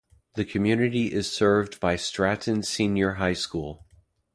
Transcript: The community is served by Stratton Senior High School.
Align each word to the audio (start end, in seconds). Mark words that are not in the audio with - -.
The 0.33 0.45
community 0.45 1.13
is 1.13 1.31
served 1.31 1.79
by 1.79 1.95
Stratton 1.95 2.63
Senior 2.63 3.11
High 3.21 3.33
School. 3.33 3.85